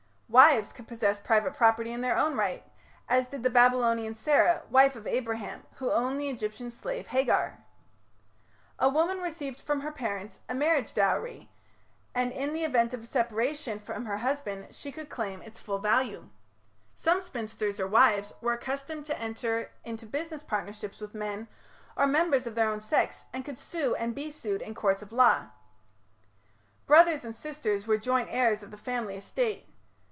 Wives 0.33 0.71
could 0.71 0.87
possess 0.87 1.19
private 1.19 1.53
property 1.55 1.91
in 1.91 1.99
their 1.99 2.15
own 2.17 2.37
right, 2.37 2.63
as 3.09 3.27
did 3.27 3.43
the 3.43 3.49
Babylonian 3.49 4.13
Sarah, 4.13 4.63
wife 4.69 4.95
of 4.95 5.05
Abraham, 5.05 5.65
who 5.73 5.91
owned 5.91 6.17
the 6.21 6.29
Egyptian 6.29 6.71
slave 6.71 7.07
Hagar. 7.07 7.57
A 8.79 8.87
woman 8.87 9.19
received 9.19 9.59
from 9.59 9.81
her 9.81 9.91
parents 9.91 10.39
a 10.47 10.55
marriage 10.55 10.93
dowry, 10.93 11.49
and 12.15 12.31
in 12.31 12.53
the 12.53 12.63
event 12.63 12.93
of 12.93 13.05
separation 13.09 13.77
from 13.77 14.05
her 14.05 14.19
husband 14.19 14.73
she 14.73 14.89
could 14.89 15.09
claim 15.09 15.41
its 15.41 15.59
full 15.59 15.79
value. 15.79 16.29
Some 16.95 17.19
spinsters, 17.19 17.77
or 17.77 17.87
wives, 17.89 18.31
were 18.39 18.53
accustomed 18.53 19.05
to 19.07 19.19
enter 19.19 19.69
into 19.83 20.05
business 20.05 20.43
partnerships 20.43 21.01
with 21.01 21.13
men 21.13 21.49
or 21.97 22.07
members 22.07 22.47
of 22.47 22.55
their 22.55 22.69
own 22.69 22.79
sex, 22.79 23.25
and 23.33 23.43
could 23.43 23.57
sue 23.57 23.95
and 23.95 24.15
be 24.15 24.31
sued 24.31 24.61
in 24.61 24.75
courts 24.75 25.01
of 25.01 25.11
law. 25.11 25.49
Brothers 26.85 27.25
and 27.25 27.35
sisters 27.35 27.85
were 27.85 27.97
joint 27.97 28.29
heirs 28.31 28.63
of 28.63 28.71
the 28.71 28.77
family 28.77 29.17
estate. 29.17 29.67